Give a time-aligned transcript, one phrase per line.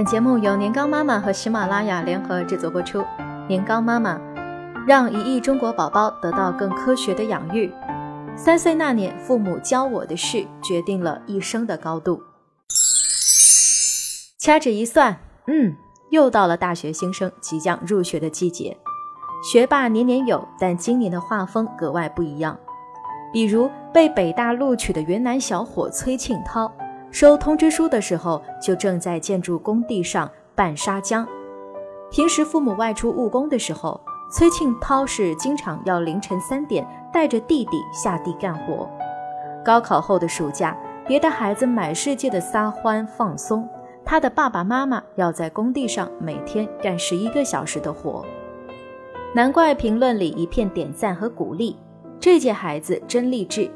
[0.00, 3.04] 本节目由年糕妈妈和喜马拉雅联合制作播出。
[3.46, 4.18] 年糕妈妈
[4.86, 7.70] 让一亿中国宝宝得到更科学的养育。
[8.34, 12.22] 三岁那年，父母教我的事，决定了一生的高度。
[14.38, 15.18] 掐指一算，
[15.48, 15.76] 嗯，
[16.08, 18.74] 又到了大学新生即将入学的季节。
[19.52, 22.58] 学霸年年有，但今年的画风格外不一样。
[23.34, 26.72] 比如被北大录取的云南小伙崔庆涛。
[27.10, 31.26] 收通知书的时候，就正在建筑工地上拌砂浆。
[32.10, 34.00] 平时父母外出务工的时候，
[34.32, 38.88] 崔庆涛是经常要凌晨三点带着弟弟下地干活。
[39.64, 43.68] 高考后的暑假，别的孩子满世界的撒欢放松，
[44.04, 48.24] 他的爸爸妈妈要在工地上每天干十一个小时的活。
[49.34, 51.76] 难怪评论里一片点赞和鼓励，
[52.18, 53.70] 这届孩子真励志。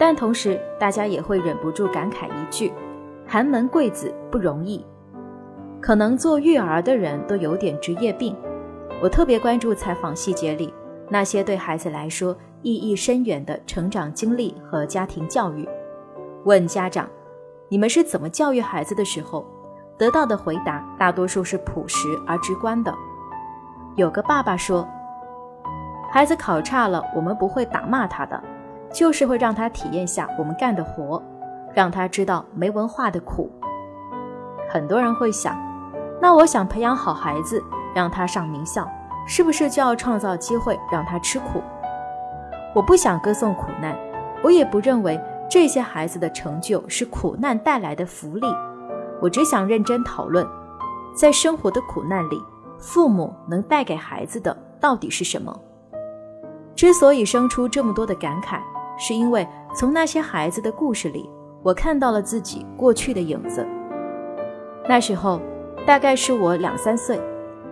[0.00, 2.72] 但同时，大家也会忍不住感慨一句
[3.28, 4.82] ：“寒门贵子不容易。”
[5.78, 8.34] 可能做育儿的人都有点职业病。
[9.02, 10.72] 我特别关注采访细节里
[11.10, 15.68] 那些对孩子来说意义深远的成长经历和家庭教育。
[16.44, 17.06] 问家长
[17.68, 19.44] ：“你们是怎么教育孩子的时候？”
[19.98, 22.94] 得到的回答大多数是朴实而直观的。
[23.96, 24.88] 有个爸爸说
[26.10, 28.42] ：“孩子考差了，我们不会打骂他的。”
[28.92, 31.22] 就是会让他体验下我们干的活，
[31.74, 33.50] 让他知道没文化的苦。
[34.68, 35.56] 很多人会想，
[36.20, 37.62] 那我想培养好孩子，
[37.94, 38.88] 让他上名校，
[39.26, 41.62] 是不是就要创造机会让他吃苦？
[42.74, 43.96] 我不想歌颂苦难，
[44.42, 48.46] 我也不认为这些孩子的成就是苦难带来的福利。
[49.20, 50.46] 我只想认真讨论，
[51.14, 52.42] 在生活的苦难里，
[52.78, 55.54] 父母能带给孩子的到底是什么？
[56.76, 58.60] 之所以生出这么多的感慨。
[59.00, 61.28] 是因为从那些孩子的故事里，
[61.62, 63.66] 我看到了自己过去的影子。
[64.86, 65.40] 那时候，
[65.86, 67.18] 大概是我两三岁，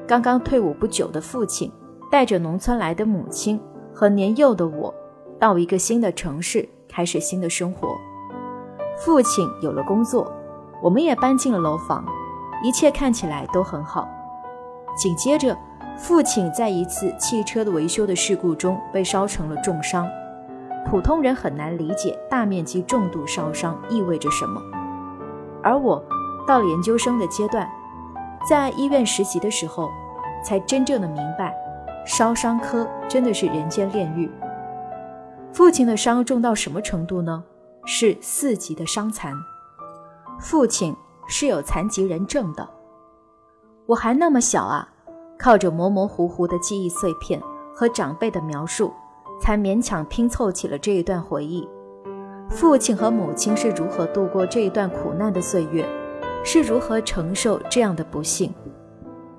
[0.06, 1.70] 刚刚退伍不久的父亲，
[2.10, 3.60] 带着农村来的母亲
[3.92, 4.94] 和年幼的我，
[5.38, 7.94] 到一个新的城市开始新的生活。
[8.96, 10.32] 父亲有了工作，
[10.82, 12.06] 我们也搬进了楼房，
[12.64, 14.08] 一切看起来都很好。
[14.96, 15.54] 紧接着，
[15.98, 20.08] 父亲在一次汽车的维修的事故中被烧成了重伤。
[20.90, 24.58] 普通人很难理解大面积重度烧伤意味着什么，
[25.62, 26.02] 而我
[26.46, 27.70] 到了研究生的阶段，
[28.48, 29.90] 在医院实习的时候，
[30.42, 31.54] 才真正的明白，
[32.06, 34.30] 烧伤科真的是人间炼狱。
[35.52, 37.44] 父亲的伤重到什么程度呢？
[37.84, 39.34] 是四级的伤残，
[40.40, 40.96] 父亲
[41.26, 42.66] 是有残疾人证的。
[43.84, 44.88] 我还那么小啊，
[45.38, 47.42] 靠着模模糊糊的记忆碎片
[47.74, 48.90] 和长辈的描述。
[49.40, 51.68] 才勉强拼凑起了这一段回忆。
[52.48, 55.86] 父亲和母亲是如何度过这一段苦难的岁月，
[56.42, 58.50] 是如何承受这样的不幸？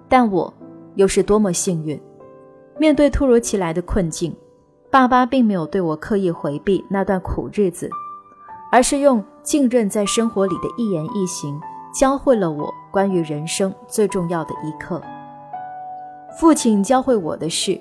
[0.08, 0.54] 但我
[0.96, 2.00] 又是多么幸运！
[2.78, 4.36] 面对突如其来的困境，
[4.92, 7.90] 爸爸并没有对我刻意回避那段苦日子，
[8.72, 11.60] 而是用浸润在生活里的一言一行，
[11.94, 15.02] 教会了我关于人生最重要的一课。
[16.40, 17.80] 父亲教会我的是：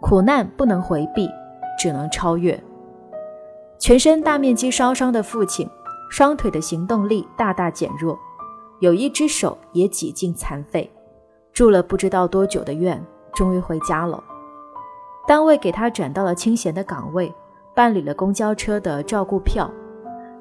[0.00, 1.28] 苦难不能回避。
[1.78, 2.62] 只能超越。
[3.78, 5.68] 全身大面积烧伤的父亲，
[6.10, 8.18] 双腿的行动力大大减弱，
[8.80, 10.90] 有一只手也几近残废，
[11.52, 13.00] 住了不知道多久的院，
[13.32, 14.22] 终于回家了。
[15.26, 17.32] 单位给他转到了清闲的岗位，
[17.74, 19.70] 办理了公交车的照顾票，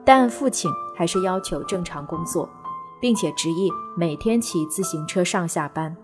[0.04, 2.50] 但父亲还是要求正常工作，
[3.00, 5.96] 并且执意每天骑自行车上下班。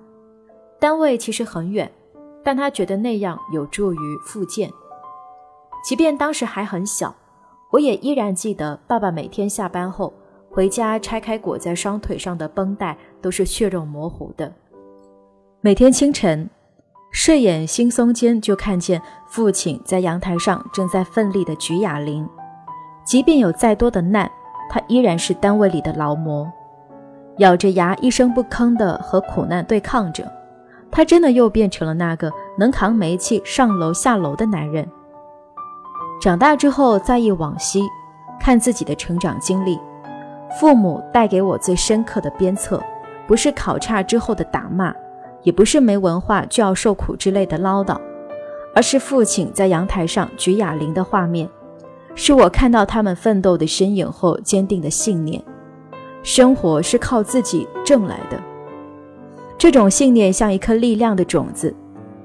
[0.80, 1.92] 单位其实很远，
[2.44, 4.70] 但他觉得那样有助于复健。
[5.84, 7.14] 即便当时还很小，
[7.70, 10.14] 我也依然记得，爸爸每天下班后
[10.50, 14.52] 回家拆开裹在双腿上的绷带，都是血肉模糊的。
[15.60, 16.50] 每天清晨，
[17.12, 22.28] 睡眼惺忪间就看见父亲在阳台上正在奋力的举哑铃。
[23.06, 24.32] 即便有再多的难，
[24.70, 26.50] 他依然是单位里的劳模，
[27.40, 30.32] 咬着牙一声不吭的和苦难对抗着。
[30.90, 34.88] 他真的又变成了那个能扛煤气上楼下楼的男人。
[36.22, 37.84] 长大之后，在忆往昔，
[38.40, 39.78] 看自己的成长经历，
[40.60, 42.82] 父母带给我最深刻的鞭策，
[43.28, 44.94] 不是考差之后的打骂，
[45.42, 48.00] 也不是没文化就要受苦之类的唠叨，
[48.74, 51.50] 而是父亲在阳台上举哑铃的画面，
[52.16, 55.44] 是我看到他们奋斗的身影后坚定的信念：
[56.22, 58.40] 生活是靠自己挣来的。
[59.58, 61.76] 这种信念像一颗力量的种子，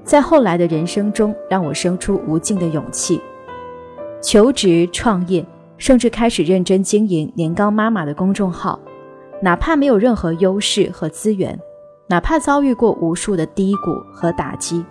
[0.05, 3.21] 在后来的人生中让我生出无尽的勇气。
[4.21, 5.45] 求职、创业，
[5.77, 8.77] 甚至开始认真经营年糕妈妈的公众号，
[9.41, 11.57] 哪怕没有任何优势和资源，
[12.07, 14.85] 哪怕遭遇过无数的低谷和打击，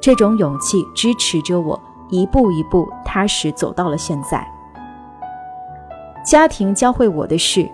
[0.00, 1.78] 这种勇气支持着我
[2.08, 4.46] 一步一步踏实走到了现在。
[6.24, 7.68] 家庭教会我的是，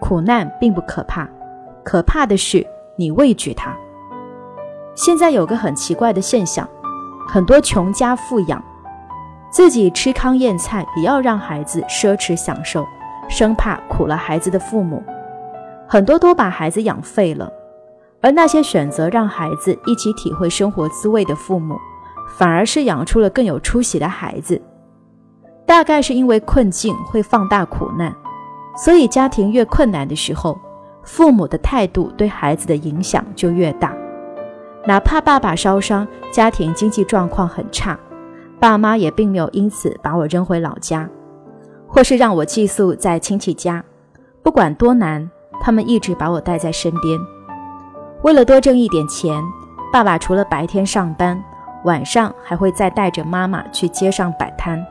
[0.00, 1.26] 苦难并不可怕，
[1.82, 2.66] 可怕的是
[2.96, 3.74] 你畏惧它。
[4.94, 6.68] 现在有个很奇怪的现象，
[7.26, 8.62] 很多穷家富养，
[9.52, 12.86] 自己吃糠咽菜也要让孩子奢侈享受，
[13.28, 15.02] 生怕苦了孩子的父母。
[15.86, 17.52] 很多都把孩子养废了，
[18.22, 21.78] 而那些选择让孩子一起体会生活滋味的父母，
[22.38, 24.58] 反而是养出了更有出息的孩子。
[25.66, 28.10] 大概是因为困境会放大苦难，
[28.74, 30.58] 所以家庭越困难的时候，
[31.02, 33.94] 父母的态度对孩子的影响就越大。
[34.86, 37.98] 哪怕爸爸烧伤，家庭经济状况很差，
[38.62, 41.10] 爸妈也并没有因此把我扔回老家，
[41.88, 43.84] 或是让我寄宿在亲戚家。
[44.40, 45.28] 不管多难。
[45.64, 47.16] 他们一直把我带在身边，
[48.22, 49.40] 为了多挣一点钱，
[49.92, 51.40] 爸爸除了白天上班，
[51.84, 54.84] 晚上还会再带着妈妈去街上摆摊。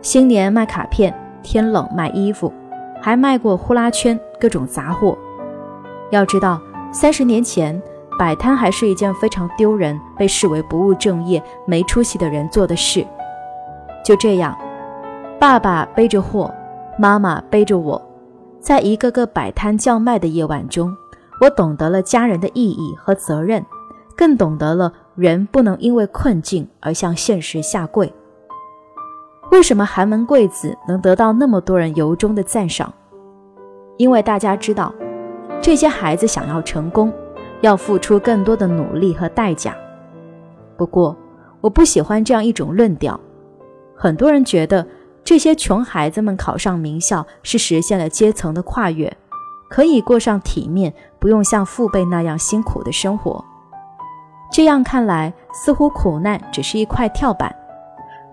[0.00, 2.50] 新年卖卡片，天冷卖衣服，
[3.02, 5.18] 还卖过呼啦圈，各种杂货。
[6.10, 6.58] 要知道，
[6.90, 7.78] 三十年前
[8.22, 13.04] 摆摊还是一件非常丢人、被视为不务正业、没出息的人做的事。
[14.04, 14.56] 就这样，
[15.40, 16.48] 爸爸背着货，
[16.96, 18.00] 妈妈背着我。
[18.60, 20.96] 在一个个摆摊叫卖的夜晚中，
[21.40, 23.66] 我懂得了家人的意义和责任，
[24.16, 28.14] 更懂得了人不能因为困境而向现实下跪。
[29.50, 32.94] 为什么寒门贵子能得到那么多人由衷的赞赏？
[33.96, 34.94] 因为大家知道，
[35.60, 37.12] 这些孩子想要成功，
[37.62, 39.74] 要付出更多的努力和代价。
[40.76, 41.16] 不过，
[41.62, 43.18] 我不喜欢这样一种论调。
[43.96, 44.86] 很多人觉得。
[45.24, 49.16] 这些穷孩子们考上名校，是实现了阶层的跨越，
[49.68, 53.42] 可以过上体面、不用像父辈那样辛苦的生活。
[54.50, 57.54] 这样看来，似乎苦难只是一块跳板，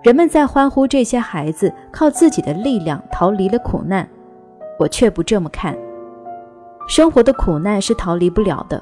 [0.02, 4.10] 人们在欢呼这些孩子靠自己的力量逃离了苦难。
[4.80, 5.78] 我却不这么看，
[6.88, 8.82] 生活的苦难是逃离不了的，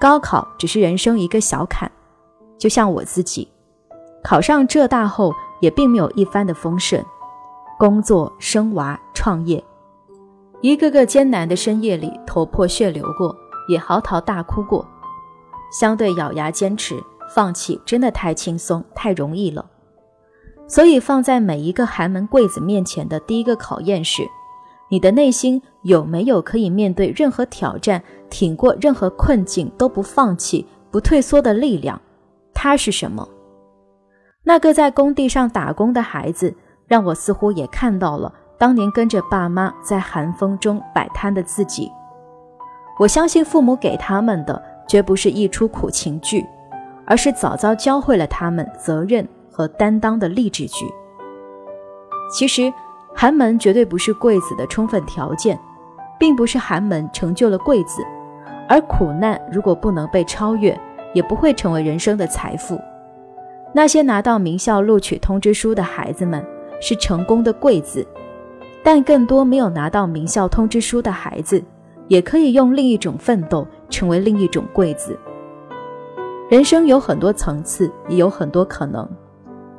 [0.00, 1.90] 高考只是人生一个小坎。
[2.58, 3.48] 就像我自己，
[4.22, 7.04] 考上浙大后，也并没有一帆的风顺。
[7.78, 9.62] 工作、生娃、创业，
[10.60, 13.32] 一个个艰难的深夜里，头破血流过，
[13.68, 14.84] 也嚎啕大哭过。
[15.70, 17.00] 相对咬牙坚持，
[17.32, 19.64] 放弃真的太轻松、太容易了。
[20.66, 24.28] 所以，放在每一个寒门贵子面前的第一个考验是：
[24.90, 32.00] 你的内心有没有可以面对任何挑战、挺过任何困境都不放弃、不退缩的力量？
[32.54, 33.28] 它是什么？
[34.44, 36.54] 那个在工地上打工的孩子。
[36.88, 41.92] 让我似乎也看到了当年跟着爸妈在寒风中摆摊的自己。
[42.98, 46.42] 我相信父母给他们的绝不是一出苦情剧，
[47.04, 50.86] 而是早早教会了他们责任和担当的励志剧。
[52.32, 52.72] 其实，
[53.14, 55.60] 寒门绝对不是贵子的充分条件，
[56.18, 58.02] 并不是寒门成就了贵子，
[58.68, 60.78] 而苦难如果不能被超越，
[61.14, 62.78] 也不会成为人生的财富。
[63.72, 66.44] 那些拿到名校录取通知书的孩子们。
[66.80, 68.06] 是成功的贵子，
[68.84, 71.60] 但更多没有拿到名校通知书的孩子，
[72.06, 75.18] 也可以用另一种奋斗成为另一种贵子。
[76.48, 79.04] 人生有很多层次，也有很多可能。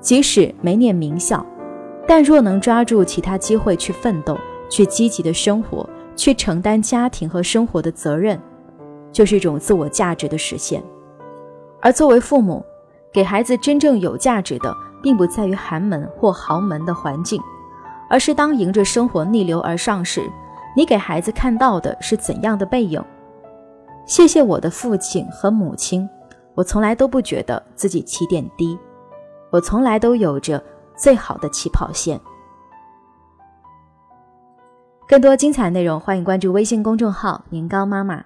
[0.02, 1.46] 即使没念名校，
[2.06, 4.38] 但若能抓住其他机会去奋斗，
[4.70, 5.90] 去积极的生活，
[6.20, 8.38] 去承担家庭和生活的责任，
[9.12, 10.84] 就是一种自我价值的实现。
[11.82, 12.64] 而作为父母，
[13.14, 14.76] 给孩子真正有价值的。
[15.02, 17.42] 并不在于寒门或豪门的环境，
[18.10, 20.30] 而是当迎着生活逆流而上时，
[20.76, 23.02] 你给孩子看到的是怎样的背影？
[24.06, 26.06] 谢谢我的父亲和母亲，
[26.54, 28.78] 我从来都不觉得自己起点低，
[29.52, 30.62] 我从来都有着
[30.98, 32.20] 最好的起跑线。
[35.10, 38.26] 更多精彩内容，欢迎关注微信公众号“年糕妈妈”。